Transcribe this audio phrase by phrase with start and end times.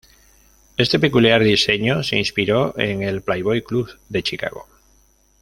[0.77, 4.67] Este peculiar diseño se inspiró en el Playboy Club de Chicago.